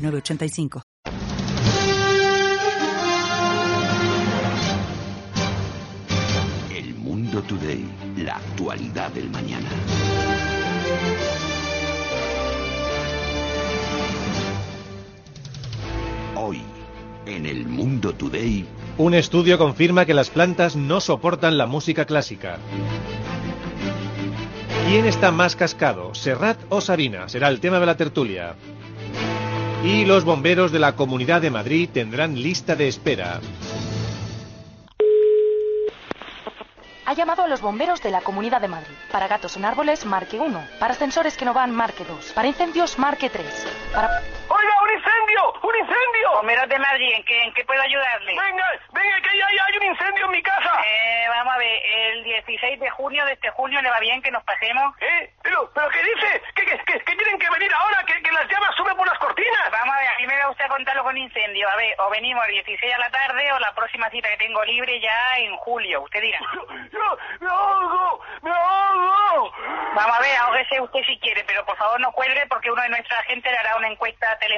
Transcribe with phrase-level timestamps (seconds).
[0.00, 0.82] 906985.
[6.74, 7.84] El Mundo Today,
[8.16, 9.68] la actualidad del mañana.
[16.36, 16.62] Hoy,
[17.26, 18.66] en El Mundo Today,
[18.98, 22.58] Un estudio confirma que las plantas no soportan la música clásica.
[24.88, 27.28] ¿Quién está más cascado, Serrat o Sabina?
[27.28, 28.56] Será el tema de la tertulia.
[29.82, 33.40] Y los bomberos de la Comunidad de Madrid tendrán lista de espera.
[37.06, 38.94] Ha llamado a los bomberos de la Comunidad de Madrid.
[39.10, 40.64] Para gatos en árboles, marque 1.
[40.78, 42.32] Para ascensores que no van, marque 2.
[42.32, 43.46] Para incendios, marque 3.
[43.94, 44.22] Para...
[44.60, 45.52] ¡Oiga, un incendio!
[45.62, 46.32] ¡Un incendio!
[46.34, 48.34] Bomberos de Madrid, ¿en qué, en qué puedo ayudarle?
[48.34, 50.72] Venga, venga, que ya, ya hay un incendio en mi casa.
[50.86, 54.30] Eh, vamos a ver, el 16 de junio de este junio le va bien que
[54.30, 54.94] nos pasemos.
[55.00, 55.32] ¿Eh?
[55.42, 56.42] ¿Pero, pero qué dice?
[56.54, 58.02] ¿Que, que, que- que tienen que venir ahora?
[58.06, 59.70] ¿Que, que las llamas suben por las cortinas?
[59.70, 61.68] Vamos a ver, a mí me da usted contarlo con incendio.
[61.70, 64.64] A ver, o venimos el 16 a la tarde o la próxima cita que tengo
[64.64, 66.02] libre ya en julio.
[66.02, 66.38] Usted dirá.
[66.92, 69.52] Yo, me ahogo, me ahogo.
[69.94, 72.88] Vamos a ver, ahógese usted si quiere, pero por favor no cuelgue porque uno de
[72.90, 74.49] nuestra agentes le hará una encuesta telefónica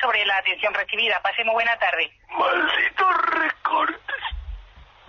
[0.00, 1.20] sobre la atención recibida.
[1.22, 2.10] Pase muy buena tarde.
[2.30, 4.04] Malditos recortes.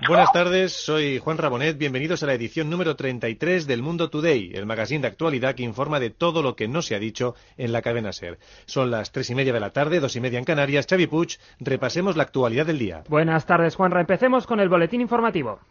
[0.08, 1.78] Buenas tardes, soy Juan Rabonet.
[1.78, 6.02] Bienvenidos a la edición número 33 del Mundo Today, el magazine de actualidad que informa
[6.02, 8.38] de todo lo que no se ha dicho en la cadena Ser.
[8.66, 10.86] Son las tres y media de la tarde, dos y media en Canarias.
[10.88, 13.04] Xavi Puig, repasemos la actualidad del día.
[13.08, 14.02] Buenas tardes, Juanra.
[14.02, 15.62] Empecemos con el boletín informativo.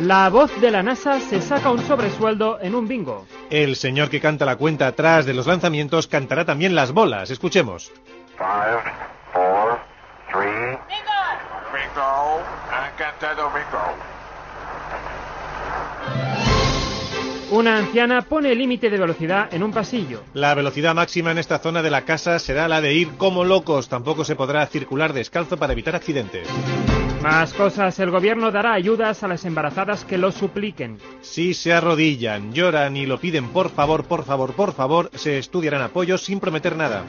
[0.00, 3.26] La voz de la NASA se saca un sobresueldo en un bingo.
[3.48, 7.30] El señor que canta la cuenta atrás de los lanzamientos cantará también las bolas.
[7.30, 7.92] Escuchemos.
[8.36, 8.82] Five,
[9.32, 9.78] four,
[10.32, 10.50] three.
[10.88, 11.14] Bingo!
[11.72, 12.42] Bingo.
[12.72, 14.14] Han cantado bingo.
[17.52, 20.22] Una anciana pone el límite de velocidad en un pasillo.
[20.32, 23.88] La velocidad máxima en esta zona de la casa será la de ir como locos.
[23.88, 26.48] Tampoco se podrá circular descalzo para evitar accidentes.
[27.24, 30.98] Más cosas, el gobierno dará ayudas a las embarazadas que lo supliquen.
[31.22, 35.80] Si se arrodillan, lloran y lo piden por favor, por favor, por favor, se estudiarán
[35.80, 37.02] apoyos sin prometer nada.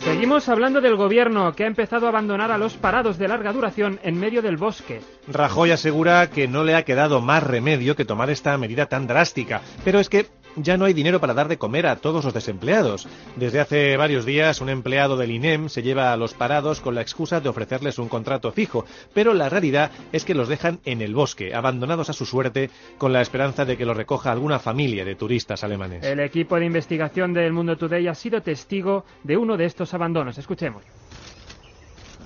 [0.00, 4.00] Seguimos hablando del gobierno que ha empezado a abandonar a los parados de larga duración
[4.02, 5.00] en medio del bosque.
[5.28, 9.62] Rajoy asegura que no le ha quedado más remedio que tomar esta medida tan drástica,
[9.82, 10.26] pero es que
[10.56, 13.08] ya no hay dinero para dar de comer a todos los desempleados.
[13.36, 17.02] Desde hace varios días un empleado del INEM se lleva a los parados con la
[17.02, 21.14] excusa de ofrecerles un contrato fijo, pero la realidad es que los dejan en el
[21.14, 25.14] bosque, abandonados a su suerte, con la esperanza de que los recoja alguna familia de
[25.14, 26.04] turistas alemanes.
[26.04, 30.38] El equipo de investigación del Mundo Today ha sido testigo de uno de estos abandonos.
[30.38, 30.82] Escuchemos.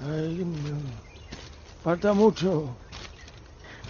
[0.04, 0.44] Ay.
[1.82, 2.76] Falta mucho.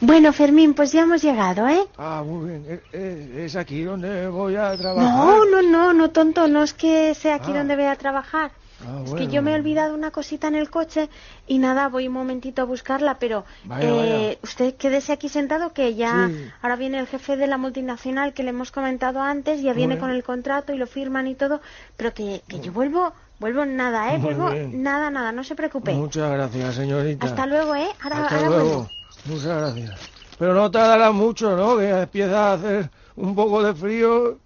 [0.00, 1.80] Bueno, Fermín, pues ya hemos llegado, ¿eh?
[1.96, 2.66] Ah, muy bien.
[2.92, 5.08] Es, es- es aquí donde voy a trabajar.
[5.10, 7.58] No, no, no, no, tonto, no es que sea aquí Ah.
[7.58, 8.50] donde voy a trabajar.
[8.86, 11.08] Ah, Es que yo me he olvidado una cosita en el coche
[11.46, 14.38] y nada, voy un momentito a buscarla, pero Vaya, eh, vaya.
[14.42, 16.50] usted quédese aquí sentado que ya Sí.
[16.60, 20.10] ahora viene el jefe de la multinacional que le hemos comentado antes, ya viene con
[20.10, 21.62] el contrato y lo firman y todo,
[21.96, 24.18] pero que, que yo vuelvo, vuelvo nada, ¿eh?
[24.18, 24.82] Muy Vuelvo bien.
[24.82, 25.94] nada, nada, no se preocupe.
[25.94, 27.24] Muchas gracias, señorita.
[27.28, 27.88] Hasta luego, ¿eh?
[28.02, 28.64] Ahora, Hasta ahora luego.
[28.64, 28.90] vuelvo.
[29.26, 30.10] Muchas gracias.
[30.38, 31.76] Pero no tardará mucho, ¿no?
[31.78, 34.38] Que empieza a hacer un poco de frío.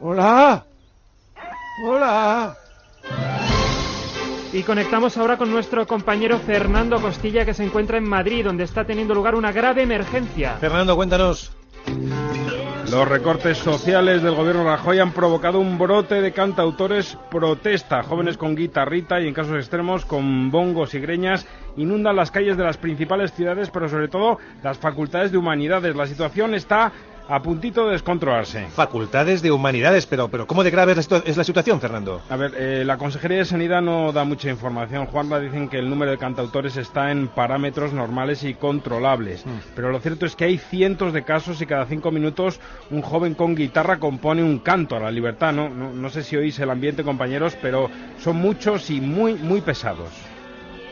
[0.00, 0.64] Hola.
[1.86, 2.56] Hola.
[4.52, 8.84] Y conectamos ahora con nuestro compañero Fernando Costilla que se encuentra en Madrid, donde está
[8.84, 10.56] teniendo lugar una grave emergencia.
[10.58, 11.52] Fernando, cuéntanos.
[12.90, 18.02] Los recortes sociales del gobierno Rajoy han provocado un brote de cantautores protesta.
[18.02, 21.46] Jóvenes con guitarrita y en casos extremos con bongos y greñas
[21.78, 25.96] inundan las calles de las principales ciudades, pero sobre todo las facultades de humanidades.
[25.96, 26.92] La situación está
[27.28, 28.66] a puntito de descontrolarse.
[28.68, 32.22] Facultades de humanidades, pero, pero ¿cómo de grave es la, es la situación, Fernando?
[32.30, 35.06] A ver, eh, la Consejería de Sanidad no da mucha información.
[35.06, 39.44] Juanma dicen que el número de cantautores está en parámetros normales y controlables.
[39.76, 42.60] Pero lo cierto es que hay cientos de casos y cada cinco minutos
[42.90, 45.52] un joven con guitarra compone un canto a la libertad.
[45.52, 49.60] No, no, no sé si oís el ambiente, compañeros, pero son muchos y muy, muy
[49.60, 50.08] pesados.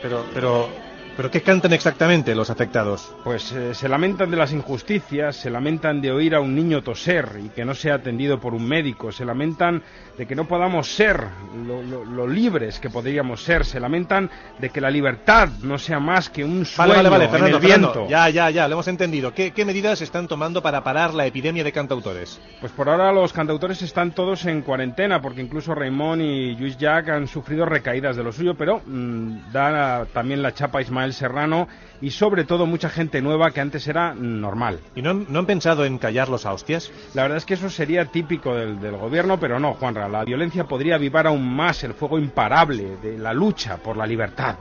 [0.01, 0.69] Pero, pero,
[1.17, 3.11] ¿Pero qué cantan exactamente los afectados?
[3.23, 7.27] Pues eh, se lamentan de las injusticias, se lamentan de oír a un niño toser
[7.43, 9.81] y que no sea atendido por un médico, se lamentan
[10.15, 11.19] de que no podamos ser
[11.65, 14.29] lo, lo- lo libres que podríamos ser, se lamentan
[14.59, 17.57] de que la libertad no sea más que un sueño Vale, vale, vale, en Fernando,
[17.57, 17.87] el viento.
[17.93, 19.33] Fernando, Ya, ya, ya, lo hemos entendido.
[19.33, 22.39] ¿Qué, qué medidas están tomando para parar la epidemia de cantautores?
[22.59, 27.09] Pues por ahora los cantautores están todos en cuarentena, porque incluso Raymond y Luis Jack
[27.09, 31.67] han sufrido recaídas de lo suyo, pero mm, da también la chapa a Ismael Serrano
[32.01, 34.79] y sobre todo mucha gente nueva que antes era normal.
[34.95, 36.91] ¿Y no, han- no han pensado en callarlos a hostias?
[37.13, 40.07] La verdad es que eso sería típico del, del gobierno, pero no, Juanra.
[40.07, 44.55] La violencia podría avivar aún más el fuego imparable de la lucha por la libertad.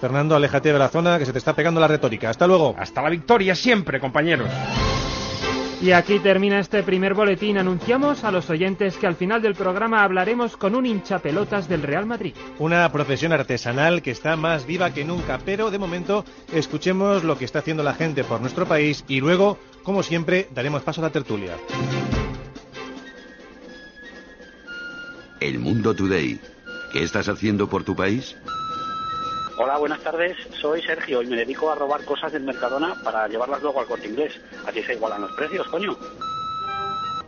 [0.00, 2.28] Fernando, aléjate de la zona que se te está pegando la retórica.
[2.30, 2.74] Hasta luego.
[2.76, 4.48] Hasta la victoria siempre, compañeros.
[5.82, 7.58] Y aquí termina este primer boletín.
[7.58, 12.06] Anunciamos a los oyentes que al final del programa hablaremos con un hinchapelotas del Real
[12.06, 12.34] Madrid.
[12.60, 17.44] Una profesión artesanal que está más viva que nunca, pero de momento escuchemos lo que
[17.44, 21.10] está haciendo la gente por nuestro país y luego, como siempre, daremos paso a la
[21.10, 21.56] tertulia.
[25.40, 26.38] El Mundo Today.
[26.92, 28.36] ¿Qué estás haciendo por tu país?
[29.58, 30.36] Hola, buenas tardes.
[30.60, 34.08] Soy Sergio y me dedico a robar cosas del Mercadona para llevarlas luego al corte
[34.08, 34.40] inglés.
[34.66, 35.94] Así se igualan los precios, coño.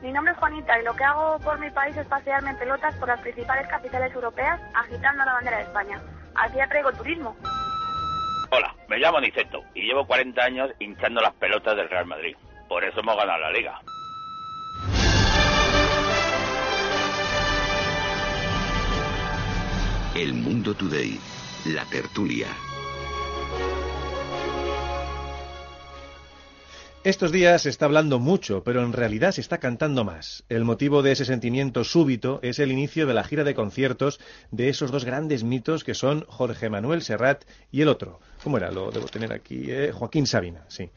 [0.01, 2.95] Mi nombre es Juanita y lo que hago por mi país es pasearme en pelotas
[2.97, 6.01] por las principales capitales europeas agitando la bandera de España.
[6.35, 7.37] Así atraigo el turismo.
[8.51, 12.37] Hola, me llamo Niceto y llevo 40 años hinchando las pelotas del Real Madrid.
[12.69, 13.81] Por eso hemos ganado la liga.
[20.15, 21.19] El Mundo Today.
[21.67, 22.49] La tertulia.
[27.05, 30.45] Estos días se está hablando mucho, pero en realidad se está cantando más.
[30.49, 34.21] El motivo de ese sentimiento súbito es el inicio de la gira de conciertos
[34.51, 38.21] de esos dos grandes mitos que son Jorge Manuel Serrat y el otro.
[38.43, 38.71] ¿Cómo era?
[38.71, 39.65] Lo debo tener aquí.
[39.69, 40.91] eh, Joaquín Sabina, sí.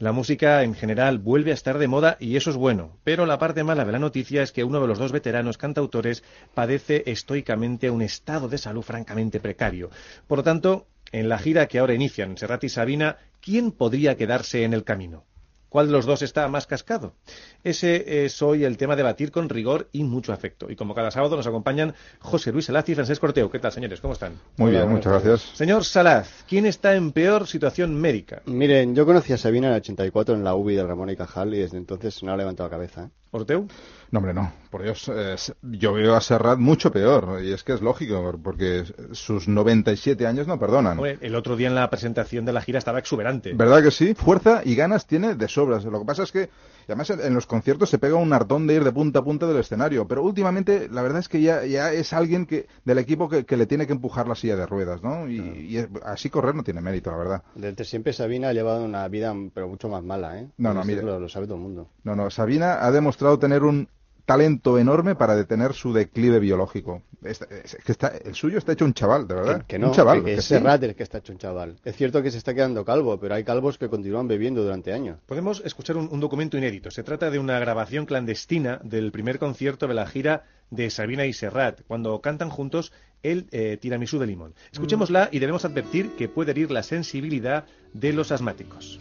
[0.00, 3.38] La música en general vuelve a estar de moda y eso es bueno, pero la
[3.38, 6.24] parte mala de la noticia es que uno de los dos veteranos cantautores
[6.54, 9.90] padece estoicamente un estado de salud francamente precario.
[10.26, 14.64] Por lo tanto, en la gira que ahora inician Serrat y Sabina, ¿quién podría quedarse
[14.64, 15.26] en el camino?
[15.70, 17.14] ¿Cuál de los dos está más cascado?
[17.62, 20.68] Ese es hoy el tema a debatir con rigor y mucho afecto.
[20.68, 23.50] Y como cada sábado nos acompañan José Luis Salaz y Francesc Corteo.
[23.50, 24.00] ¿Qué tal, señores?
[24.00, 24.34] ¿Cómo están?
[24.56, 25.56] Muy bien, muchas gracias.
[25.56, 28.42] Señor Salaz, ¿quién está en peor situación médica?
[28.46, 31.54] Miren, yo conocí a Sabina en el 84 en la UBI del Ramón y Cajal
[31.54, 33.04] y desde entonces no ha levantado la cabeza.
[33.04, 33.19] ¿eh?
[33.32, 33.66] ¿Orteu?
[34.10, 34.52] No, hombre, no.
[34.70, 37.40] Por Dios, eh, yo veo a Serrat mucho peor.
[37.44, 40.98] Y es que es lógico, porque sus 97 años no perdonan.
[40.98, 43.52] Hombre, el otro día en la presentación de la gira estaba exuberante.
[43.54, 44.14] ¿Verdad que sí?
[44.14, 45.84] Fuerza y ganas tiene de sobras.
[45.84, 46.50] Lo que pasa es que,
[46.86, 49.58] además en los conciertos se pega un hartón de ir de punta a punta del
[49.58, 50.08] escenario.
[50.08, 53.56] Pero últimamente, la verdad es que ya, ya es alguien que del equipo que, que
[53.56, 55.28] le tiene que empujar la silla de ruedas, ¿no?
[55.28, 55.38] Y,
[55.68, 57.42] y es- así correr no tiene mérito, la verdad.
[57.54, 60.48] Desde siempre Sabina ha llevado una vida pero mucho más mala, ¿eh?
[60.58, 61.02] No, no, mire.
[61.02, 61.88] Lo, lo sabe todo el mundo.
[62.02, 63.88] No, no, Sabina ha demostrado tener un
[64.26, 67.02] talento enorme para detener su declive biológico.
[67.24, 69.64] Está- es que está, el suyo está hecho un chaval, de verdad.
[69.66, 70.18] Que no, un chaval.
[70.18, 70.54] que, que que es sí.
[70.54, 71.76] Serrat el que está hecho un chaval.
[71.84, 75.18] Es cierto que se está quedando calvo, pero hay calvos que continúan bebiendo durante años.
[75.26, 76.90] Podemos escuchar un, un documento inédito.
[76.92, 81.32] Se trata de una grabación clandestina del primer concierto de la gira de Sabina y
[81.32, 82.92] Serrat, cuando cantan juntos
[83.24, 84.54] el eh, tiramisú de limón.
[84.72, 89.00] Escuchémosla y debemos advertir que puede herir la sensibilidad de los asmáticos.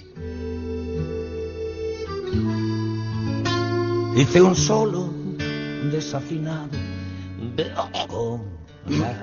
[4.15, 5.13] Hice un solo
[5.91, 6.69] desafinado
[8.07, 8.43] con
[8.87, 9.15] las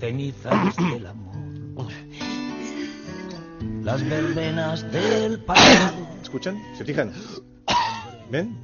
[0.00, 1.34] cenizas del amor.
[3.82, 6.06] Las verbenas del pasado.
[6.22, 6.60] ¿Escuchan?
[6.76, 7.12] ¿Se fijan?
[8.30, 8.58] ¿Ven?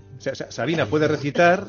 [0.50, 1.66] Sabina puede recitar,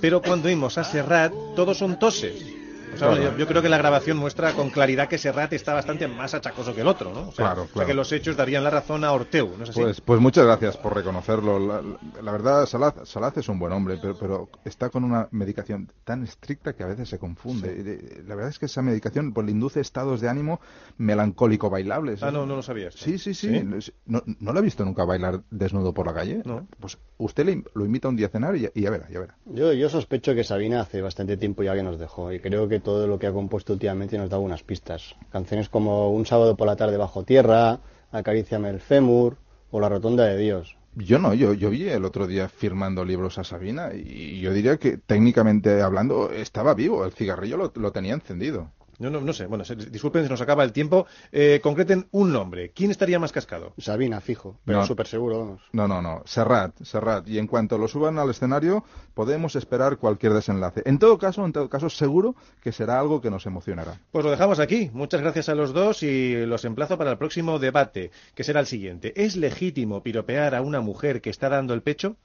[0.00, 2.55] pero cuando oímos a Serrat, todos son toses.
[2.96, 3.32] O sea, Claro.
[3.32, 6.74] yo, yo creo que la grabación muestra con claridad que Serrat está bastante más achacoso
[6.74, 7.28] que el otro, ¿no?
[7.28, 7.86] O sea, Claro, o sea, claro.
[7.88, 9.80] que los hechos darían la razón a Orteu, ¿no es así?
[9.80, 11.58] Pues, pues muchas gracias por reconocerlo.
[11.58, 11.82] La,
[12.22, 16.24] la verdad, Salaz, Salaz es un buen hombre, pero, pero está con una medicación tan
[16.24, 17.82] estricta que a veces se confunde.
[18.16, 18.22] Sí.
[18.26, 20.60] La verdad es que esa medicación pues, le induce estados de ánimo
[20.98, 22.22] melancólico bailables.
[22.22, 22.94] Ah, no, no lo sabías.
[22.94, 23.48] Sí, sí, sí.
[23.80, 23.92] ¿Sí?
[24.06, 26.42] ¿No, ¿No lo ha visto nunca bailar desnudo por la calle?
[26.44, 26.66] No.
[26.80, 29.36] Pues usted le, lo invita un día a cenar y, y ya verá, ya verá.
[29.46, 32.80] Yo, yo sospecho que Sabina hace bastante tiempo ya que nos dejó y creo que
[32.86, 35.16] todo lo que ha compuesto últimamente nos da algunas pistas.
[35.32, 37.80] Canciones como Un sábado por la tarde bajo tierra,
[38.12, 39.38] Acaríciame el fémur
[39.72, 40.76] o La rotonda de Dios.
[40.94, 44.76] Yo no, yo, yo vi el otro día firmando libros a Sabina y yo diría
[44.76, 48.70] que técnicamente hablando estaba vivo, el cigarrillo lo, lo tenía encendido.
[48.98, 49.46] No, no, no sé.
[49.46, 51.06] Bueno, se- disculpen, se nos acaba el tiempo.
[51.32, 52.70] Eh, concreten un nombre.
[52.70, 53.74] ¿Quién estaría más cascado?
[53.78, 54.86] Sabina, fijo, pero No.
[54.86, 55.60] súper seguro, vamos.
[55.72, 56.22] No, no, no.
[56.24, 57.28] Serrat, Serrat.
[57.28, 58.84] Y en cuanto lo suban al escenario,
[59.14, 60.82] podemos esperar cualquier desenlace.
[60.86, 64.00] En todo caso, en todo caso, seguro que será algo que nos emocionará.
[64.10, 64.90] Pues lo dejamos aquí.
[64.92, 68.66] Muchas gracias a los dos y los emplazo para el próximo debate, que será el
[68.66, 69.12] siguiente.
[69.22, 72.16] ¿Es legítimo piropear a una mujer que está dando el pecho?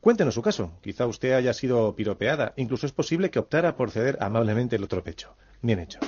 [0.00, 0.72] Cuéntenos su caso.
[0.80, 2.52] Quizá usted haya sido piropeada.
[2.56, 5.34] Incluso es posible que optara por ceder amablemente el otro pecho.
[5.60, 5.98] Bien hecho.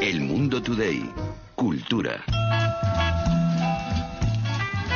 [0.00, 1.10] El Mundo Today.
[1.54, 2.22] Cultura.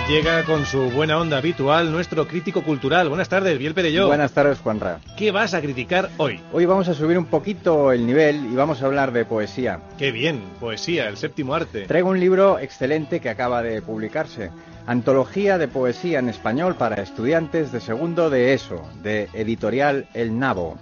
[0.09, 3.11] Llega con su buena onda habitual nuestro crítico cultural.
[3.11, 4.07] Buenas tardes, Biel Perelló.
[4.07, 5.01] Buenas tardes, Juanra.
[5.19, 6.41] ¿Qué vas a criticar hoy?
[6.51, 9.81] Hoy vamos a subir un poquito el nivel y vamos a hablar de poesía.
[9.99, 11.83] Qué bien, poesía, el séptimo arte.
[11.83, 14.51] Traigo un libro excelente que acaba de publicarse.
[14.87, 20.79] Antología de poesía en español para estudiantes de segundo de ESO, de editorial El Nabo.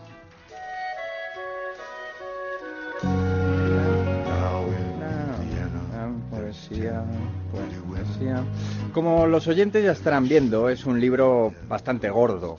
[6.31, 7.03] Poesía,
[7.51, 8.45] poesía.
[8.97, 12.57] Como los oyentes ya estarán viendo, es un libro bastante gordo.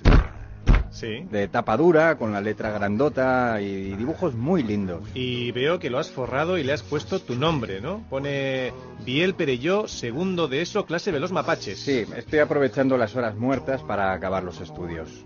[0.92, 1.24] Sí.
[1.32, 5.02] De tapa dura, con la letra grandota y dibujos muy lindos.
[5.16, 8.06] Y veo que lo has forrado y le has puesto tu nombre, ¿no?
[8.08, 8.72] Pone
[9.04, 11.80] Biel Perelló, segundo de eso, clase de los mapaches.
[11.80, 15.26] Sí, estoy aprovechando las horas muertas para acabar los estudios.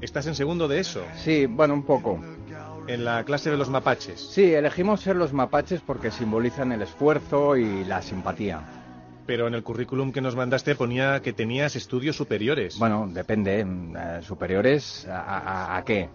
[0.00, 1.02] ¿Estás en segundo de eso?
[1.16, 2.18] Sí, bueno, un poco.
[2.86, 4.18] En la clase de los mapaches.
[4.18, 8.79] Sí, elegimos ser los mapaches porque simbolizan el esfuerzo y la simpatía.
[9.30, 12.76] Pero en el currículum que nos mandaste ponía que tenías estudios superiores.
[12.80, 13.60] Bueno, depende.
[13.60, 16.08] eh, ¿Superiores a, a- a qué?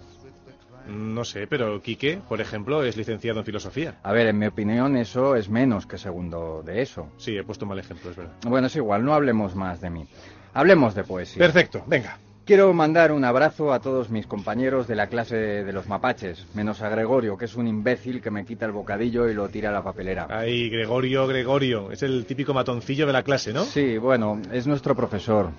[0.90, 3.96] No sé, pero Quique, por ejemplo, es licenciado en filosofía.
[4.04, 7.08] A ver, en mi opinión eso es menos que segundo de eso.
[7.16, 8.34] Sí, he puesto mal ejemplo, es verdad.
[8.46, 10.06] Bueno, es igual, no hablemos más de mí.
[10.54, 11.40] Hablemos de poesía.
[11.40, 12.20] Perfecto, venga.
[12.46, 16.80] Quiero mandar un abrazo a todos mis compañeros de la clase de los mapaches, menos
[16.84, 19.74] a Gregorio, que es un imbécil que me quita el bocadillo y lo tira a
[19.74, 20.28] la papelera.
[20.30, 21.92] Ahí, Gregorio, Gregorio.
[21.92, 23.64] Es el típico matoncillo de la clase, ¿no?
[23.64, 25.50] Sí, bueno, es nuestro profesor.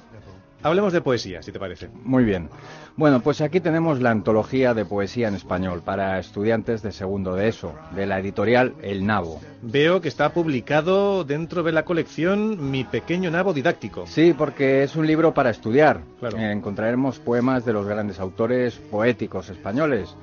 [0.67, 1.89] Hablemos de poesía, si te parece.
[2.03, 2.49] Muy bien.
[2.97, 7.47] Bueno, pues aquí tenemos la antología de poesía en español para estudiantes de segundo de
[7.47, 9.41] ESO, de la editorial El Nabo.
[9.63, 14.09] Veo que está publicado dentro de la colección Mi pequeño nabo didáctico.
[14.09, 16.01] Sí, porque es un libro para estudiar.
[16.19, 16.37] Claro.
[16.37, 20.17] Eh, encontraremos poemas de los grandes autores poéticos españoles.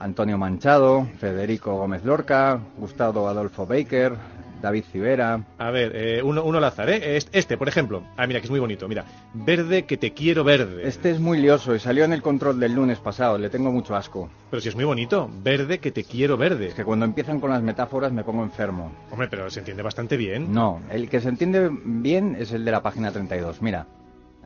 [0.00, 4.14] Antonio Manchado, Federico Gómez Lorca, Gustavo Adolfo Baker,
[4.62, 5.42] David Civera.
[5.58, 7.16] A ver, eh, uno, uno al azar, ¿eh?
[7.16, 8.02] Est- Este, por ejemplo.
[8.16, 8.86] Ah, mira, que es muy bonito.
[8.88, 10.86] Mira, verde que te quiero verde.
[10.86, 13.94] Este es muy lioso y salió en el control del lunes pasado, le tengo mucho
[13.96, 14.28] asco.
[14.50, 15.30] Pero si es muy bonito.
[15.42, 16.66] Verde que te quiero verde.
[16.68, 18.92] Es que cuando empiezan con las metáforas me pongo enfermo.
[19.10, 20.52] Hombre, pero se entiende bastante bien.
[20.52, 23.62] No, el que se entiende bien es el de la página 32.
[23.62, 23.86] Mira,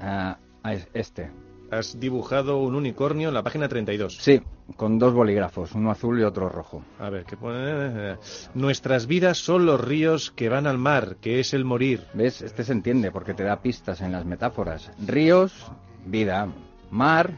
[0.00, 0.37] ah,
[0.70, 1.30] es este.
[1.73, 4.18] Has dibujado un unicornio en la página 32.
[4.18, 4.40] Sí,
[4.76, 6.83] con dos bolígrafos, uno azul y otro rojo.
[6.99, 8.16] A ver, ¿qué pone?
[8.54, 12.04] Nuestras vidas son los ríos que van al mar, que es el morir.
[12.14, 12.42] ¿Ves?
[12.42, 14.90] Este se entiende porque te da pistas en las metáforas.
[15.06, 15.66] Ríos,
[16.06, 16.49] vida.
[16.90, 17.33] Mar,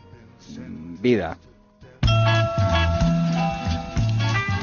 [1.01, 1.39] vida.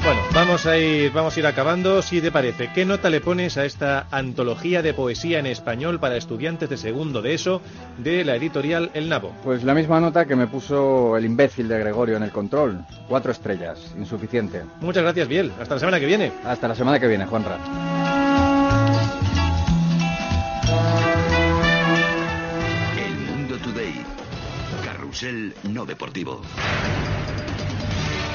[0.04, 2.70] Bueno, vamos a ir, vamos a ir acabando, si te parece.
[2.74, 7.22] ¿Qué nota le pones a esta antología de poesía en español para estudiantes de segundo
[7.22, 7.62] de eso
[7.96, 9.32] de la editorial El Nabo?
[9.42, 12.84] Pues la misma nota que me puso el imbécil de Gregorio en el control.
[13.08, 14.64] Cuatro estrellas, insuficiente.
[14.82, 15.50] Muchas gracias, Biel.
[15.58, 16.32] Hasta la semana que viene.
[16.44, 17.56] Hasta la semana que viene, Juanra.
[22.98, 24.04] El Mundo Today.
[24.84, 26.42] Carrusel no deportivo.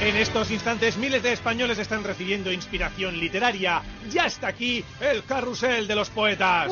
[0.02, 3.82] En estos instantes miles de españoles están recibiendo inspiración literaria.
[4.10, 6.72] Ya está aquí el carrusel de los poetas.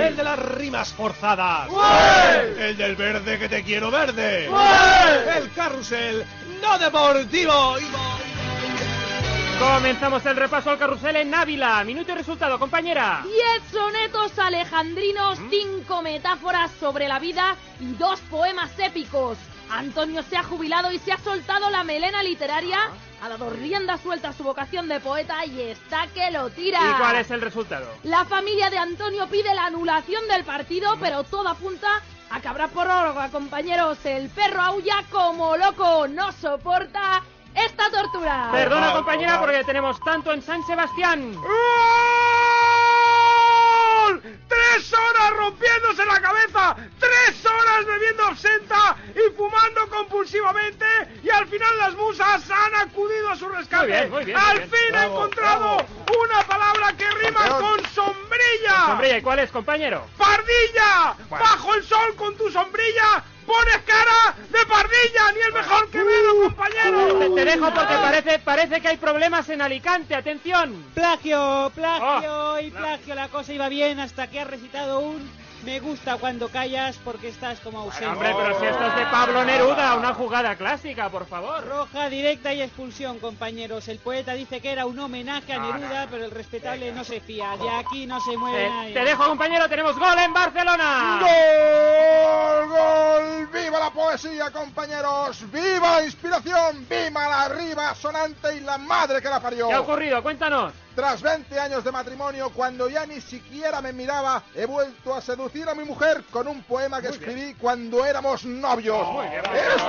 [0.00, 1.68] El de las rimas forzadas.
[2.58, 4.46] El del verde que te quiero verde.
[4.46, 6.24] El carrusel
[6.60, 7.76] no deportivo.
[9.60, 11.84] Comenzamos el repaso al carrusel en Ávila.
[11.84, 13.22] Minuto y resultado, compañera.
[13.24, 19.36] Diez sonetos alejandrinos, cinco metáforas sobre la vida y dos poemas épicos.
[19.70, 22.78] Antonio se ha jubilado y se ha soltado la melena literaria,
[23.22, 26.80] ha dado rienda suelta a su vocación de poeta y está que lo tira.
[26.80, 27.86] ¿Y cuál es el resultado?
[28.02, 32.68] La familia de Antonio pide la anulación del partido, pero todo apunta a que habrá
[32.68, 33.98] prórroga, compañeros.
[34.04, 37.22] El perro aulla como loco, no soporta
[37.54, 38.48] esta tortura.
[38.52, 41.34] Perdona, compañera, porque tenemos tanto en San Sebastián.
[44.48, 46.76] ¡Tres horas rompiéndose la cabeza!
[46.98, 50.86] ¡Tres horas bebiendo absenta y fumando compulsivamente!
[51.22, 53.86] Y al final las musas han acudido a su rescate.
[53.86, 54.70] Muy bien, muy bien, ¡Al bien.
[54.70, 55.86] fin ha Bravo, encontrado
[56.24, 57.60] una palabra que rima Campeón.
[57.76, 58.86] con sombrilla!
[58.86, 60.06] Sombrilla, ¿y cuál es, compañero?
[60.18, 61.14] ¡Pardilla!
[61.28, 61.44] Bueno.
[61.44, 63.24] ¡Bajo el sol con tu sombrilla!
[63.46, 67.34] pones cara de pardilla, ni el mejor que Quevedo, compañero.
[67.34, 70.84] Te, dejo porque parece, parece que hay problemas en Alicante, atención.
[70.94, 75.78] Plagio, plagio ah, y plagio, la cosa iba bien hasta que ha recitado un me
[75.80, 78.06] gusta cuando callas porque estás como ausente.
[78.06, 81.66] Hombre, pero si esto es de Pablo Neruda, una jugada clásica, por favor.
[81.66, 83.86] Roja directa y expulsión, compañeros.
[83.88, 86.10] El poeta dice que era un homenaje a Neruda, no.
[86.10, 87.56] pero el respetable no se fía.
[87.56, 88.94] De aquí no se mueve Eh, nadie.
[88.94, 91.20] te dejo, compañero, tenemos gol en Barcelona.
[91.20, 92.68] ¡Gol!
[92.68, 93.48] ¡Gol!
[93.52, 95.44] ¡Viva la poesía, compañeros!
[95.50, 96.86] ¡Viva la inspiración!
[96.88, 99.68] ¡Viva la riba sonante y la madre que la parió!
[99.68, 100.22] ¿Qué ha ocurrido?
[100.22, 100.72] Cuéntanos.
[101.00, 105.66] Tras 20 años de matrimonio, cuando ya ni siquiera me miraba, he vuelto a seducir
[105.66, 109.06] a mi mujer con un poema que escribí cuando éramos novios.
[109.32, 109.82] Es-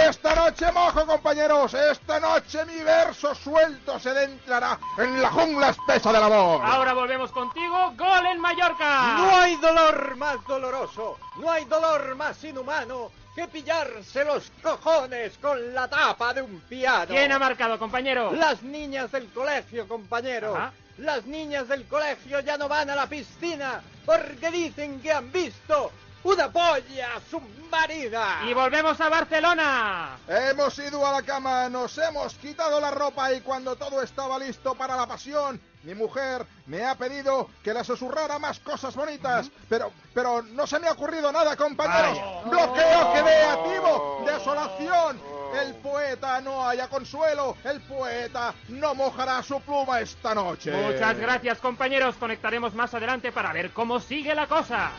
[0.72, 1.72] mojo, compañeros.
[1.74, 6.60] Esta noche mi verso suelto se adentrará en la jungla espesa del amor.
[6.62, 7.92] Ahora volvemos contigo.
[7.96, 9.16] Gol en Mallorca.
[9.16, 15.74] No hay dolor más doloroso, no hay dolor más inhumano que pillarse los cojones con
[15.74, 17.06] la tapa de un piano.
[17.08, 18.32] ¿Quién ha marcado, compañero?
[18.32, 20.54] Las niñas del colegio, compañero.
[20.54, 20.72] Ajá.
[20.98, 25.90] Las niñas del colegio ya no van a la piscina porque dicen que han visto
[26.24, 28.40] una polla submarina.
[28.48, 30.16] Y volvemos a Barcelona.
[30.26, 34.74] Hemos ido a la cama, nos hemos quitado la ropa y cuando todo estaba listo
[34.74, 39.92] para la pasión, mi mujer me ha pedido que le susurrara más cosas bonitas, pero,
[40.14, 42.18] pero no se me ha ocurrido nada, compañeros.
[42.46, 45.20] Bloqueo creativo, desolación.
[45.62, 50.72] El poeta no haya consuelo, el poeta no mojará su pluma esta noche.
[50.72, 52.16] Muchas gracias, compañeros.
[52.16, 54.90] Conectaremos más adelante para ver cómo sigue la cosa.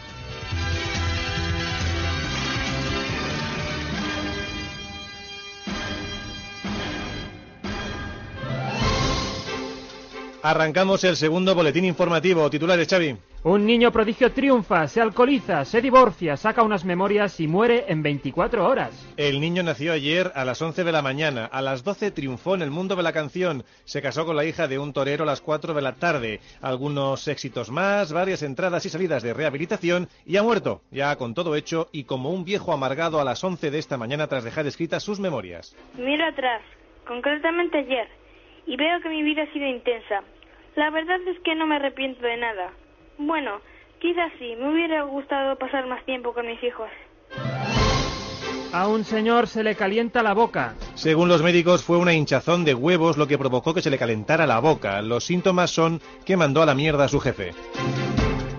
[10.46, 12.48] Arrancamos el segundo boletín informativo.
[12.52, 13.18] Titulares, Xavi.
[13.46, 18.64] Un niño prodigio triunfa, se alcoholiza, se divorcia, saca unas memorias y muere en 24
[18.64, 19.12] horas.
[19.18, 21.48] El niño nació ayer a las 11 de la mañana.
[21.48, 23.64] A las 12 triunfó en el mundo de la canción.
[23.86, 26.42] Se casó con la hija de un torero a las 4 de la tarde.
[26.62, 31.56] Algunos éxitos más, varias entradas y salidas de rehabilitación y ha muerto, ya con todo
[31.56, 35.02] hecho y como un viejo amargado a las 11 de esta mañana tras dejar escritas
[35.02, 35.75] sus memorias.
[35.98, 36.62] Miro atrás,
[37.08, 38.08] concretamente ayer,
[38.68, 40.22] y veo que mi vida ha sido intensa.
[40.75, 42.72] La verdad es que no me arrepiento de nada.
[43.17, 43.62] Bueno,
[44.00, 46.89] quizás sí, me hubiera gustado pasar más tiempo con mis hijos.
[48.74, 50.75] A un señor se le calienta la boca.
[50.95, 54.45] Según los médicos, fue una hinchazón de huevos lo que provocó que se le calentara
[54.45, 55.02] la boca.
[55.02, 57.54] Los síntomas son que mandó a la mierda a su jefe.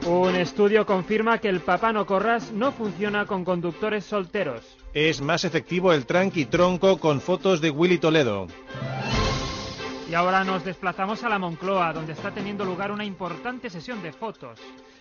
[0.07, 4.79] Un estudio confirma que el papá no corras no funciona con conductores solteros.
[4.95, 8.47] Es más efectivo el tranqui tronco con fotos de Willy Toledo.
[10.09, 14.12] Y ahora nos desplazamos a la Moncloa, donde está teniendo lugar una importante sesión de
[14.12, 14.61] fotos.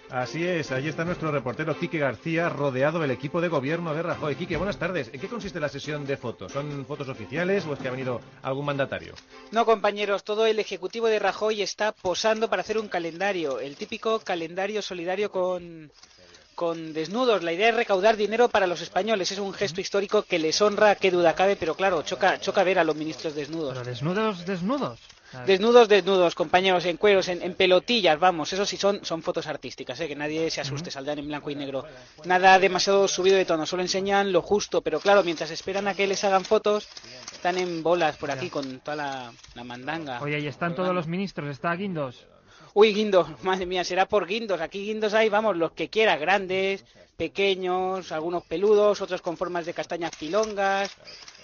[0.10, 4.36] Así es, allí está nuestro reportero Quique García, rodeado del equipo de gobierno de Rajoy.
[4.36, 5.10] Quique, buenas tardes.
[5.14, 6.52] ¿En qué consiste la sesión de fotos?
[6.52, 9.14] ¿Son fotos oficiales o es que ha venido algún mandatario?
[9.52, 14.20] No, compañeros, todo el ejecutivo de Rajoy está posando para hacer un calendario, el típico
[14.20, 15.92] calendario solidario con,
[16.56, 17.44] con desnudos.
[17.44, 19.32] La idea es recaudar dinero para los españoles.
[19.32, 22.80] Es un gesto histórico que les honra, qué duda cabe, pero claro, choca, choca ver
[22.80, 23.74] a los ministros desnudos.
[23.74, 25.00] Pero desnudos, desnudos.
[25.46, 30.00] Desnudos, desnudos, compañeros, en cueros, en, en pelotillas, vamos, eso sí son, son fotos artísticas,
[30.00, 30.08] ¿eh?
[30.08, 31.84] que nadie se asuste, saldrán en blanco y negro.
[32.24, 36.08] Nada demasiado subido de tono, solo enseñan lo justo, pero claro, mientras esperan a que
[36.08, 36.88] les hagan fotos,
[37.34, 40.22] están en bolas por aquí con toda la, la mandanga.
[40.22, 42.26] Oye, y están todos los ministros, está Guindos.
[42.78, 44.60] Uy, guindos, madre mía, será por guindos.
[44.60, 46.84] Aquí guindos hay, vamos, los que quiera, grandes,
[47.16, 50.94] pequeños, algunos peludos, otros con formas de castañas pilongas,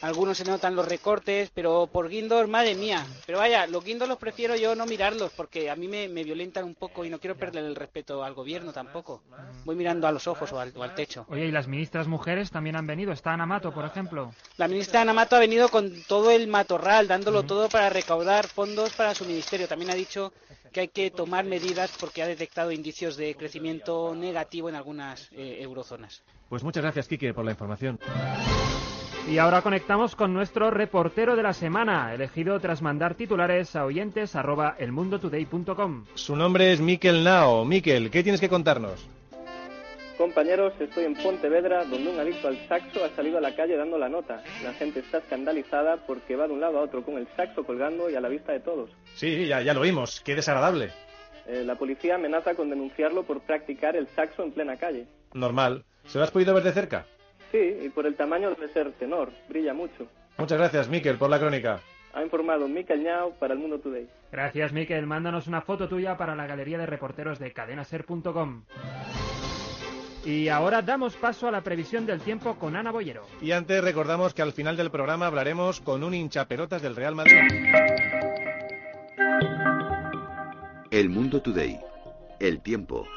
[0.02, 3.06] algunos se notan los recortes, pero por guindos, madre mía.
[3.26, 6.65] Pero vaya, los guindos los prefiero yo no mirarlos porque a mí me, me violentan
[6.65, 9.22] un poco y no quiero perder el respeto al gobierno tampoco.
[9.63, 11.26] Voy mirando a los ojos o al, o al techo.
[11.30, 13.13] Oye, y las ministras mujeres también han venido.
[13.13, 14.34] Está Ana Mato, por ejemplo.
[14.58, 18.91] La ministra Ana Mato ha venido con todo el matorral, dándolo todo para recaudar fondos
[18.91, 19.70] para su ministerio.
[19.70, 20.34] También ha dicho
[20.72, 25.60] que hay que tomar medidas porque ha detectado indicios de crecimiento negativo en algunas eh,
[25.62, 26.24] eurozonas.
[26.50, 28.00] Pues muchas gracias, Quique, por la información.
[29.30, 34.36] Y ahora conectamos con nuestro reportero de la semana, elegido tras mandar titulares a oyentes
[34.36, 36.06] arroba elmundotoday.com.
[36.16, 37.64] Su nombre es Miquel Nao.
[37.64, 39.08] Miquel, ¿qué tienes que contarnos?
[40.22, 43.98] Compañeros, estoy en Pontevedra, donde un adicto al saxo ha salido a la calle dando
[43.98, 44.44] la nota.
[44.64, 48.08] La gente está escandalizada porque va de un lado a otro con el saxo colgando
[48.08, 48.92] y a la vista de todos.
[49.16, 50.22] Sí, ya, ya lo oímos.
[50.22, 50.92] Qué desagradable.
[51.48, 55.08] Eh, la policía amenaza con denunciarlo por practicar el saxo en plena calle.
[55.34, 55.86] Normal.
[56.06, 57.08] ¿Se lo has podido ver de cerca?
[57.52, 60.06] Sí, y por el tamaño debe ser tenor, brilla mucho.
[60.38, 61.82] Muchas gracias, Miquel, por la crónica.
[62.14, 64.08] Ha informado Mikel Ñao para El Mundo Today.
[64.32, 65.08] Gracias, Miquel.
[65.08, 68.66] Mándanos una foto tuya para la galería de reporteros de cadenaser.com.
[70.26, 73.26] Y ahora damos paso a la previsión del tiempo con Ana Boyero.
[73.42, 77.40] Y antes recordamos que al final del programa hablaremos con un hinchapelotas del Real Madrid.
[80.92, 81.80] El Mundo Today.
[82.40, 83.08] El tiempo.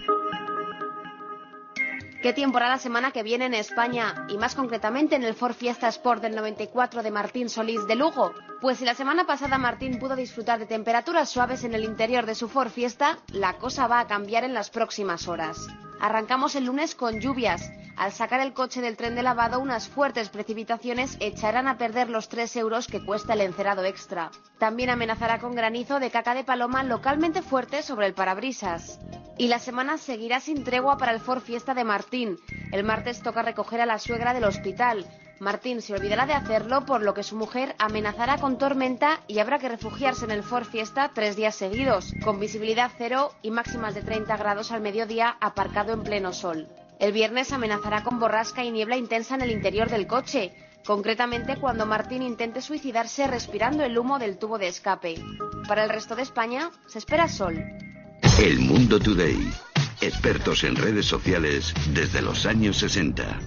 [2.22, 5.52] ¿Qué tiempo hará la semana que viene en España y más concretamente en el Ford
[5.52, 8.32] Fiesta Sport del 94 de Martín Solís de Lugo?
[8.62, 12.34] Pues si la semana pasada Martín pudo disfrutar de temperaturas suaves en el interior de
[12.34, 15.68] su Ford Fiesta, la cosa va a cambiar en las próximas horas.
[16.00, 17.70] Arrancamos el lunes con lluvias.
[17.96, 22.28] Al sacar el coche del tren de lavado, unas fuertes precipitaciones echarán a perder los
[22.28, 24.30] 3 euros que cuesta el encerado extra.
[24.58, 28.98] También amenazará con granizo de caca de paloma localmente fuerte sobre el parabrisas.
[29.38, 32.38] Y la semana seguirá sin tregua para el Ford Fiesta de Martín.
[32.72, 35.06] El martes toca recoger a la suegra del hospital.
[35.40, 39.58] Martín se olvidará de hacerlo, por lo que su mujer amenazará con tormenta y habrá
[39.58, 44.02] que refugiarse en el Ford Fiesta tres días seguidos, con visibilidad cero y máximas de
[44.02, 46.68] 30 grados al mediodía aparcado en pleno sol.
[47.00, 50.54] El viernes amenazará con borrasca y niebla intensa en el interior del coche,
[50.86, 55.16] concretamente cuando Martín intente suicidarse respirando el humo del tubo de escape.
[55.66, 57.62] Para el resto de España se espera sol.
[58.38, 59.52] El Mundo Today.
[60.00, 63.38] Expertos en redes sociales desde los años 60.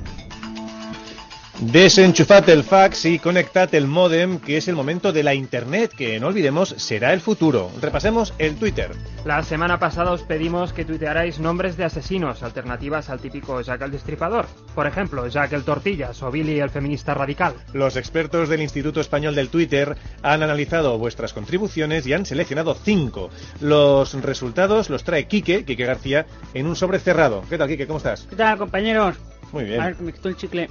[1.60, 6.20] Desenchufad el fax y conectad el modem, que es el momento de la Internet, que
[6.20, 7.72] no olvidemos será el futuro.
[7.82, 8.92] Repasemos el Twitter.
[9.26, 13.90] La semana pasada os pedimos que tuitearais nombres de asesinos, alternativas al típico Jack el
[13.90, 14.46] Destripador.
[14.76, 17.56] Por ejemplo, Jack el Tortillas o Billy el Feminista Radical.
[17.74, 23.32] Los expertos del Instituto Español del Twitter han analizado vuestras contribuciones y han seleccionado cinco.
[23.62, 27.42] Los resultados los trae Quique, Quique García, en un sobre cerrado.
[27.50, 27.88] ¿Qué tal, Quique?
[27.88, 28.28] ¿Cómo estás?
[28.30, 29.16] ¿Qué tal, compañeros?
[29.52, 29.82] Muy bien.
[29.82, 30.70] A ver, me quito el chicle.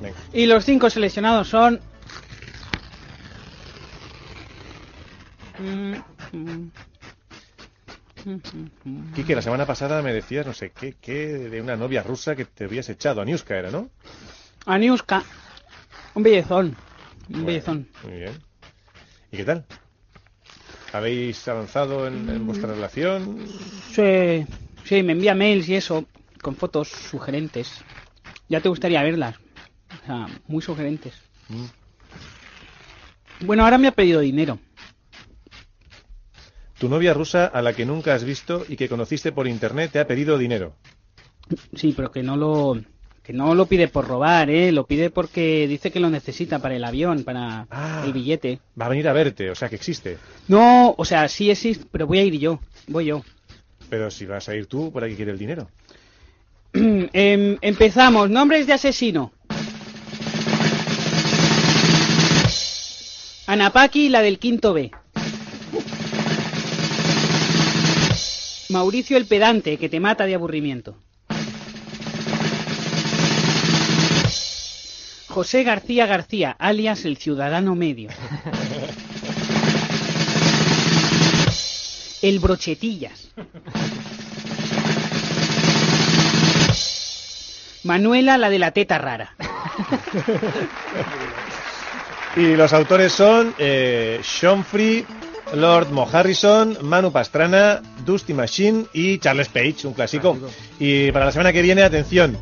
[0.00, 0.16] Venga.
[0.32, 1.80] Y los cinco seleccionados son...
[9.14, 12.44] Quique, la semana pasada me decías, no sé qué, qué, de una novia rusa que
[12.44, 13.20] te habías echado.
[13.20, 13.88] Aniuska era, ¿no?
[14.66, 15.22] Aniuska.
[16.14, 16.66] Un bellezón.
[16.66, 16.76] Un
[17.28, 17.88] Bueno, bellezón.
[18.04, 18.32] Muy bien.
[19.32, 19.64] ¿Y qué tal?
[20.92, 23.38] ¿Habéis avanzado en, en vuestra relación?
[23.92, 24.44] Sí,
[24.84, 26.04] sí, me envía mails y eso,
[26.42, 27.72] con fotos sugerentes.
[28.48, 29.36] Ya te gustaría verlas.
[29.90, 31.14] O sea, muy sugerentes.
[33.40, 34.58] Bueno, ahora me ha pedido dinero.
[36.78, 40.00] Tu novia rusa, a la que nunca has visto y que conociste por internet, te
[40.00, 40.74] ha pedido dinero.
[41.74, 42.80] Sí, pero que no lo
[43.22, 44.72] que no lo pide por robar, ¿eh?
[44.72, 47.66] Lo pide porque dice que lo necesita para el avión, para
[48.04, 48.60] el billete.
[48.80, 50.16] Va a venir a verte, o sea que existe.
[50.48, 52.60] No, o sea, sí existe, pero voy a ir yo.
[52.88, 53.22] Voy yo.
[53.90, 55.68] Pero si vas a ir tú, ¿por aquí quiere el dinero?
[56.72, 58.30] Em, empezamos.
[58.30, 59.32] Nombres de asesino.
[63.50, 64.92] Anapaki, la del quinto B.
[68.68, 70.96] Mauricio el pedante, que te mata de aburrimiento.
[75.26, 78.10] José García García, alias el ciudadano medio.
[82.22, 83.32] El brochetillas.
[87.82, 89.34] Manuela, la de la teta rara.
[92.36, 95.04] Y los autores son eh, Sean Free,
[95.54, 100.38] Lord Mo Harrison, Manu Pastrana, Dusty Machine y Charles Page, un clásico.
[100.78, 102.38] Y para la semana que viene, atención,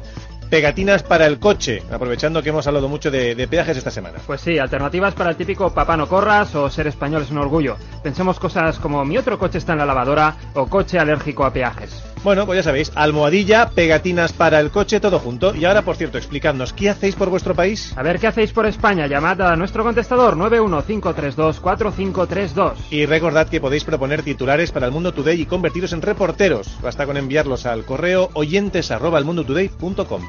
[0.50, 4.18] pegatinas para el coche, aprovechando que hemos hablado mucho de, de peajes esta semana.
[4.26, 7.76] Pues sí, alternativas para el típico papá no corras o ser español es un orgullo.
[8.02, 12.02] Pensemos cosas como mi otro coche está en la lavadora o coche alérgico a peajes.
[12.24, 15.54] Bueno, pues ya sabéis, almohadilla, pegatinas para el coche, todo junto.
[15.54, 17.94] Y ahora, por cierto, explicadnos, ¿qué hacéis por vuestro país?
[17.96, 19.06] A ver qué hacéis por España.
[19.06, 22.74] Llamad a nuestro contestador 915324532.
[22.90, 26.76] Y recordad que podéis proponer titulares para el Mundo Today y convertiros en reporteros.
[26.82, 30.22] Basta con enviarlos al correo oyentes arroba elmundotoday.com.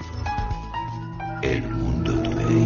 [1.41, 2.65] El Mundo Today.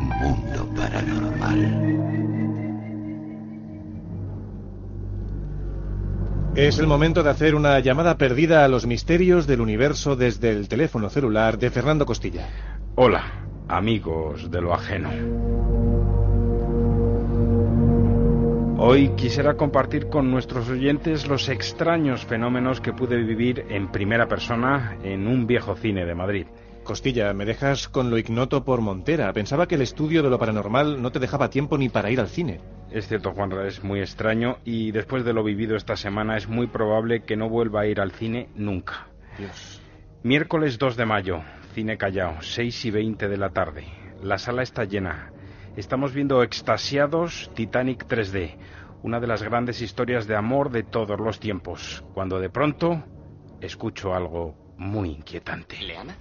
[0.00, 1.96] Mundo paranormal.
[6.56, 10.68] Es el momento de hacer una llamada perdida a los misterios del universo desde el
[10.68, 12.48] teléfono celular de Fernando Costilla.
[12.94, 13.24] Hola,
[13.68, 15.10] amigos de lo ajeno.
[18.78, 24.98] Hoy quisiera compartir con nuestros oyentes los extraños fenómenos que pude vivir en primera persona
[25.02, 26.46] en un viejo cine de Madrid.
[26.84, 29.32] Costilla, me dejas con lo ignoto por Montera.
[29.32, 32.28] Pensaba que el estudio de lo paranormal no te dejaba tiempo ni para ir al
[32.28, 32.60] cine.
[32.90, 36.66] Es cierto, Juanra, es muy extraño y después de lo vivido esta semana es muy
[36.66, 39.08] probable que no vuelva a ir al cine nunca.
[39.38, 39.80] Dios.
[40.22, 41.40] Miércoles 2 de mayo,
[41.74, 43.84] Cine Callao, 6 y 20 de la tarde.
[44.22, 45.32] La sala está llena.
[45.76, 48.56] Estamos viendo extasiados Titanic 3D,
[49.02, 53.02] una de las grandes historias de amor de todos los tiempos, cuando de pronto
[53.60, 55.78] escucho algo muy inquietante.
[55.82, 56.14] ¿Le ama?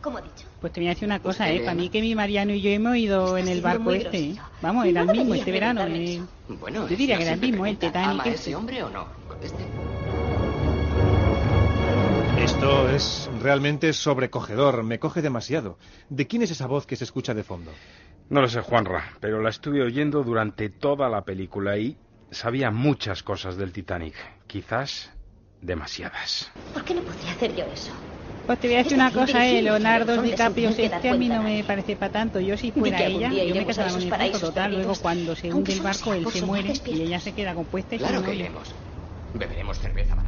[0.00, 0.46] ¿Cómo ha dicho?
[0.60, 1.60] Pues te voy a decir una cosa, ¿eh?
[1.60, 4.18] Para mí que mi Mariano y yo hemos ido en el barco este.
[4.30, 4.36] ¿eh?
[4.60, 5.82] Vamos, era el mismo este verano.
[5.86, 6.22] eh.
[6.48, 8.10] Bueno, Yo diría que era el mismo, el Titanic.
[8.10, 8.40] ¿Ama a este.
[8.50, 9.06] ese hombre o no?
[9.28, 9.64] Conteste.
[12.54, 15.76] Esto es realmente sobrecogedor, me coge demasiado.
[16.08, 17.72] ¿De quién es esa voz que se escucha de fondo?
[18.28, 21.96] No lo sé, Juanra, pero la estuve oyendo durante toda la película y
[22.30, 24.14] sabía muchas cosas del Titanic.
[24.46, 25.10] Quizás
[25.60, 26.52] demasiadas.
[26.72, 27.90] ¿Por qué no podría hacer yo eso?
[28.46, 31.64] Pues te voy a decir una cosa, eh, Leonardo DiCaprio este a mí no me
[31.64, 32.38] parece para tanto.
[32.38, 34.74] Yo si fuera ella, yo me casaba con paraísos esposo total.
[34.74, 37.98] Luego cuando se hunde el barco, él se muere y ella se queda compuesta y
[37.98, 38.72] Claro que iremos.
[39.32, 40.23] Beberemos cerveza.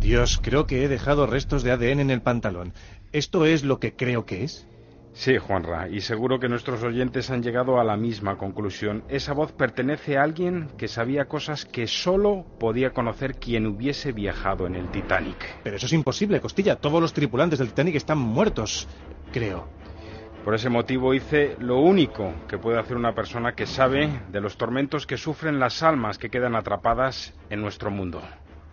[0.00, 2.72] Dios, creo que he dejado restos de ADN en el pantalón.
[3.12, 4.66] ¿Esto es lo que creo que es?
[5.12, 9.04] Sí, Juanra, y seguro que nuestros oyentes han llegado a la misma conclusión.
[9.08, 14.66] Esa voz pertenece a alguien que sabía cosas que solo podía conocer quien hubiese viajado
[14.66, 15.36] en el Titanic.
[15.62, 16.76] Pero eso es imposible, Costilla.
[16.76, 18.88] Todos los tripulantes del Titanic están muertos,
[19.32, 19.68] creo.
[20.44, 24.56] Por ese motivo hice lo único que puede hacer una persona que sabe de los
[24.56, 28.22] tormentos que sufren las almas que quedan atrapadas en nuestro mundo.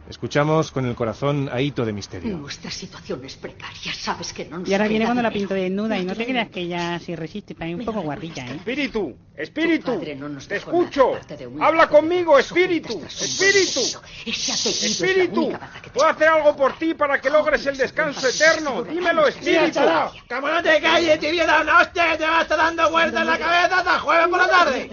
[0.10, 2.38] Escuchamos con el corazón ahito de misterio.
[2.38, 5.98] Nuestra situación es precaria, sabes que no nos Y ahora viene cuando la pinto desnuda
[5.98, 8.56] y no te creas que ella sí resiste, también un poco guarrilla, ¿eh?
[8.56, 11.20] Espíritu, espíritu, no nos te escucho.
[11.28, 13.82] de Habla de conmigo, espíritu, espíritu.
[14.26, 15.52] Espíritu,
[15.94, 18.84] puedo hacer algo por ti para que logres el descanso eterno.
[18.84, 19.82] Dímelo, espíritu.
[20.30, 22.58] ¡Como no te calles, te voy a dar una hostia que te va a estar
[22.58, 24.90] dando vueltas en la cabeza hasta jueves por la tarde!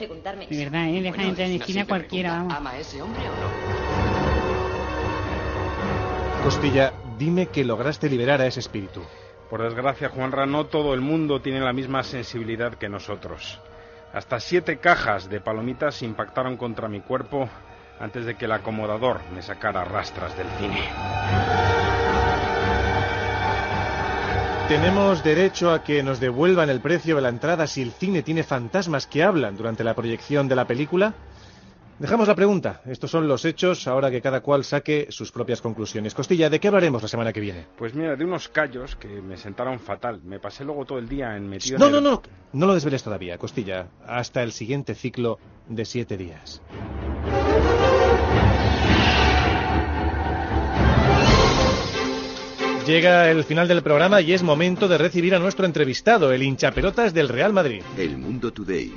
[0.50, 1.02] De verdad, ¿eh?
[1.02, 2.54] Deja entrar en esquina cualquiera, vamos.
[2.54, 3.63] ¿Ama a ese hombre o no?
[6.44, 9.00] Costilla, dime que lograste liberar a ese espíritu.
[9.48, 13.58] Por desgracia, Juanra, no todo el mundo tiene la misma sensibilidad que nosotros.
[14.12, 17.48] Hasta siete cajas de palomitas impactaron contra mi cuerpo
[17.98, 20.82] antes de que el acomodador me sacara rastras del cine.
[24.68, 28.42] Tenemos derecho a que nos devuelvan el precio de la entrada si el cine tiene
[28.42, 31.14] fantasmas que hablan durante la proyección de la película.
[31.98, 32.80] Dejamos la pregunta.
[32.86, 36.12] Estos son los hechos, ahora que cada cual saque sus propias conclusiones.
[36.14, 37.66] Costilla, ¿de qué hablaremos la semana que viene?
[37.78, 40.20] Pues mira, de unos callos que me sentaron fatal.
[40.24, 42.22] Me pasé luego todo el día en metido No, en no, el- no.
[42.52, 43.86] No lo desveles todavía, Costilla.
[44.06, 46.60] Hasta el siguiente ciclo de siete días.
[52.86, 57.14] Llega el final del programa y es momento de recibir a nuestro entrevistado, el hinchapelotas
[57.14, 57.82] del Real Madrid.
[57.96, 58.92] El Mundo Today.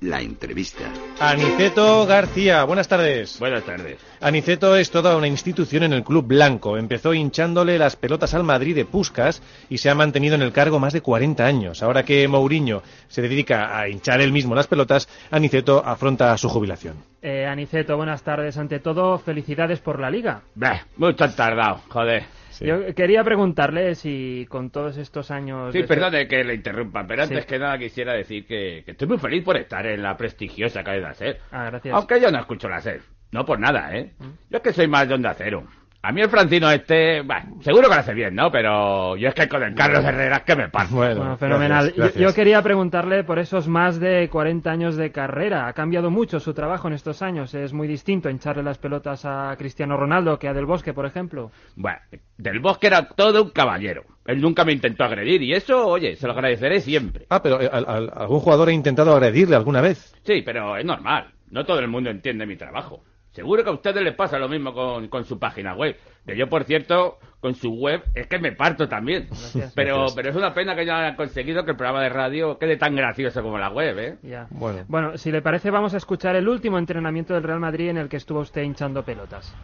[0.00, 0.90] La entrevista.
[1.18, 3.38] Aniceto García, buenas tardes.
[3.38, 3.98] Buenas tardes.
[4.20, 6.78] Aniceto es toda una institución en el Club Blanco.
[6.78, 10.78] Empezó hinchándole las pelotas al Madrid de Puscas y se ha mantenido en el cargo
[10.78, 11.82] más de 40 años.
[11.82, 16.96] Ahora que Mourinho se dedica a hinchar él mismo las pelotas, Aniceto afronta su jubilación.
[17.20, 18.56] Eh, Aniceto, buenas tardes.
[18.56, 20.40] Ante todo, felicidades por la liga.
[20.54, 22.39] Bah, mucho han tardado, joder.
[22.60, 25.72] Yo quería preguntarle si con todos estos años...
[25.72, 27.46] Sí, de- perdone que le interrumpa, pero antes Sí.
[27.48, 31.14] que nada quisiera decir que, que estoy muy feliz por estar en la prestigiosa cadena
[31.14, 31.38] SER.
[31.52, 31.92] Ah, gracias.
[31.92, 31.96] Mm.
[31.96, 33.00] Aunque yo no escucho la SER.
[33.32, 34.12] No por nada, ¿eh?
[34.50, 35.64] Yo es que soy más de onda cero.
[36.02, 38.50] A mí el Francino este, bueno, seguro que lo hace bien, ¿no?
[38.50, 40.94] Pero yo es que con el Carlos Herrera es que me parto.
[40.96, 41.92] Bueno, fenomenal.
[41.94, 45.66] Yo- Yo, quería preguntarle por esos más de 40 años de carrera.
[45.68, 47.52] Ha cambiado mucho su trabajo en estos años.
[47.52, 51.50] Es muy distinto hincharle las pelotas a Cristiano Ronaldo que a Del Bosque, por ejemplo.
[51.76, 51.98] Bueno,
[52.38, 54.04] Del Bosque era todo un caballero.
[54.24, 57.26] Él nunca me intentó agredir y eso, oye, se lo agradeceré siempre.
[57.28, 60.14] Ah, pero eh, al- al- algún jugador ha intentado agredirle alguna vez.
[60.22, 61.26] Sí, pero es normal.
[61.50, 63.02] No todo el mundo entiende mi trabajo.
[63.40, 65.96] Seguro que a ustedes les pasa lo mismo con, con su página web.
[66.26, 69.28] Que yo, por cierto, con su web es que me parto también.
[69.74, 70.14] Pero, Gracias.
[70.14, 72.94] pero es una pena que no hayan conseguido que el programa de radio quede tan
[72.94, 74.18] gracioso como la web, ¿eh?
[74.22, 74.46] Ya.
[74.50, 74.84] Bueno.
[74.88, 78.10] Bueno, si le parece, vamos a escuchar el último entrenamiento del Real Madrid en el
[78.10, 79.54] que estuvo usted hinchando pelotas.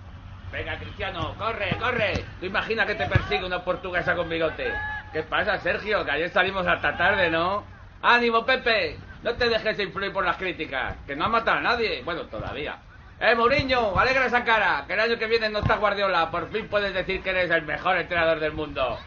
[0.51, 2.15] Venga, Cristiano, corre, corre.
[2.41, 4.73] Tú imagina que te persigue una portuguesa con bigote.
[5.13, 6.03] ¿Qué pasa, Sergio?
[6.03, 7.63] Que ayer salimos hasta tarde, ¿no?
[8.01, 8.97] ¡Ánimo, Pepe!
[9.23, 12.01] No te dejes influir por las críticas, que no ha matado a nadie.
[12.05, 12.79] Bueno, todavía.
[13.21, 13.99] ¡Eh, Mourinho!
[13.99, 14.85] ¡Alegra esa cara!
[14.87, 16.31] Que el año que viene no está Guardiola.
[16.31, 18.99] Por fin puedes decir que eres el mejor entrenador del mundo.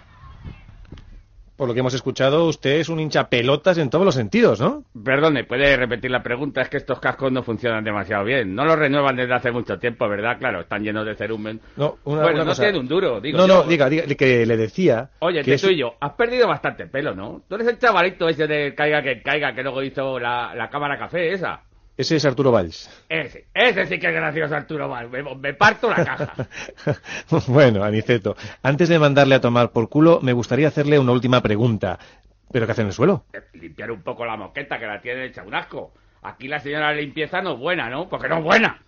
[1.56, 4.86] Por lo que hemos escuchado, usted es un hincha pelotas en todos los sentidos, ¿no?
[5.04, 6.62] Perdone, puede repetir la pregunta.
[6.62, 8.56] Es que estos cascos no funcionan demasiado bien.
[8.56, 10.38] No los renuevan desde hace mucho tiempo, ¿verdad?
[10.40, 11.60] Claro, están llenos de cerumen.
[11.76, 12.64] No, una, bueno, una no cosa.
[12.64, 13.56] tiene un duro, digo No, yo.
[13.56, 15.10] no, diga, diga, que le decía.
[15.20, 17.42] Oye, que te es- tuyo, has perdido bastante pelo, ¿no?
[17.50, 20.98] Tú eres el chavalito ese de caiga que caiga que luego hizo la, la cámara
[20.98, 21.62] café esa.
[22.00, 22.90] Ese es Arturo Valls.
[23.10, 25.10] Ese, ese sí que es gracioso, Arturo Val.
[25.10, 26.34] Me, me parto la caja.
[27.48, 32.00] bueno, Aniceto, antes de mandarle a tomar por culo, me gustaría hacerle una última pregunta.
[32.54, 33.26] ¿Pero qué hace en el suelo?
[33.52, 35.92] Limpiar un poco la moqueta que la tiene hecha un asco.
[36.22, 38.08] Aquí la señora limpieza no es buena, ¿no?
[38.08, 38.82] Porque no es buena.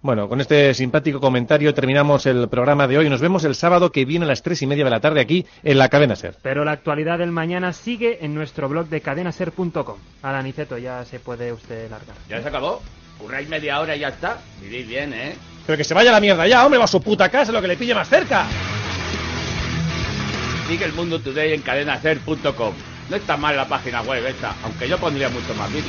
[0.00, 3.10] Bueno, con este simpático comentario terminamos el programa de hoy.
[3.10, 5.44] Nos vemos el sábado que viene a las tres y media de la tarde aquí
[5.64, 6.36] en la Cadena Ser.
[6.42, 9.96] Pero la actualidad del mañana sigue en nuestro blog de cadenaser.com.
[10.22, 12.16] Alaniceto, ya se puede usted largar.
[12.28, 12.80] ¿Ya se acabó?
[13.18, 14.38] ¿Curráis media hora y ya está?
[14.62, 15.34] Vivís bien, ¿eh?
[15.66, 17.60] Pero que se vaya a la mierda ya, hombre, va a su puta casa, lo
[17.60, 18.46] que le pille más cerca.
[20.68, 22.74] Sigue el mundo today en cadenaser.com.
[23.10, 25.86] No está mal la página web esta, aunque yo pondría mucho más vídeos.